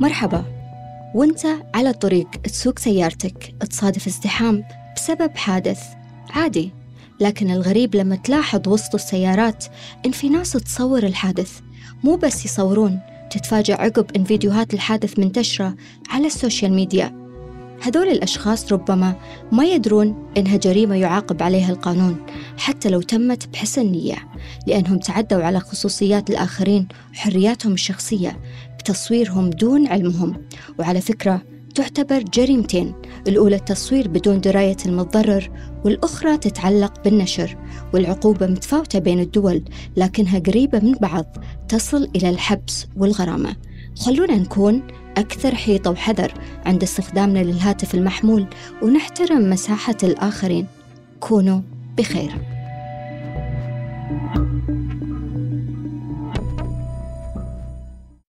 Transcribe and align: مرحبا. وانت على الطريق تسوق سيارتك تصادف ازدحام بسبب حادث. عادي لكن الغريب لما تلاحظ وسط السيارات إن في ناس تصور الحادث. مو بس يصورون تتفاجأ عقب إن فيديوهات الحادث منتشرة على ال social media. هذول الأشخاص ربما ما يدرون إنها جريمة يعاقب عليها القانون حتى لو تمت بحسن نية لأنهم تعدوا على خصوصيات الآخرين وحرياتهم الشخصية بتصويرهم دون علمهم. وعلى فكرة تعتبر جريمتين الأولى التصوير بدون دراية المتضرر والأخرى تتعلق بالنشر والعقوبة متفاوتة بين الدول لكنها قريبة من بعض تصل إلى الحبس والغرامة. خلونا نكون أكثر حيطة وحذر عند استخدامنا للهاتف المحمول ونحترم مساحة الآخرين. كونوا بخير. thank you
مرحبا. 0.00 0.44
وانت 1.14 1.46
على 1.74 1.90
الطريق 1.90 2.30
تسوق 2.30 2.78
سيارتك 2.78 3.54
تصادف 3.70 4.06
ازدحام 4.06 4.64
بسبب 4.96 5.36
حادث. 5.36 5.80
عادي 6.30 6.70
لكن 7.20 7.50
الغريب 7.50 7.96
لما 7.96 8.16
تلاحظ 8.16 8.68
وسط 8.68 8.94
السيارات 8.94 9.64
إن 10.06 10.10
في 10.10 10.28
ناس 10.28 10.52
تصور 10.52 11.02
الحادث. 11.02 11.60
مو 12.04 12.16
بس 12.16 12.44
يصورون 12.44 13.00
تتفاجأ 13.30 13.74
عقب 13.74 14.06
إن 14.16 14.24
فيديوهات 14.24 14.74
الحادث 14.74 15.18
منتشرة 15.18 15.74
على 16.10 16.26
ال 16.26 16.33
social 16.33 16.72
media. 16.72 17.25
هذول 17.82 18.08
الأشخاص 18.08 18.72
ربما 18.72 19.14
ما 19.52 19.64
يدرون 19.64 20.28
إنها 20.36 20.56
جريمة 20.56 20.96
يعاقب 20.96 21.42
عليها 21.42 21.72
القانون 21.72 22.16
حتى 22.58 22.88
لو 22.88 23.00
تمت 23.00 23.48
بحسن 23.48 23.86
نية 23.86 24.16
لأنهم 24.66 24.98
تعدوا 24.98 25.42
على 25.42 25.60
خصوصيات 25.60 26.30
الآخرين 26.30 26.88
وحرياتهم 27.12 27.72
الشخصية 27.72 28.40
بتصويرهم 28.78 29.50
دون 29.50 29.86
علمهم. 29.86 30.42
وعلى 30.78 31.00
فكرة 31.00 31.42
تعتبر 31.74 32.22
جريمتين 32.22 32.94
الأولى 33.28 33.56
التصوير 33.56 34.08
بدون 34.08 34.40
دراية 34.40 34.76
المتضرر 34.86 35.50
والأخرى 35.84 36.36
تتعلق 36.36 37.04
بالنشر 37.04 37.56
والعقوبة 37.94 38.46
متفاوتة 38.46 38.98
بين 38.98 39.20
الدول 39.20 39.62
لكنها 39.96 40.38
قريبة 40.38 40.78
من 40.78 40.92
بعض 40.92 41.36
تصل 41.68 42.08
إلى 42.16 42.30
الحبس 42.30 42.86
والغرامة. 42.96 43.56
خلونا 43.98 44.36
نكون 44.36 44.82
أكثر 45.16 45.54
حيطة 45.54 45.90
وحذر 45.90 46.32
عند 46.66 46.82
استخدامنا 46.82 47.38
للهاتف 47.38 47.94
المحمول 47.94 48.46
ونحترم 48.82 49.50
مساحة 49.50 49.96
الآخرين. 50.02 50.66
كونوا 51.20 51.60
بخير. 51.98 52.30
thank 54.08 54.36
you 54.36 54.45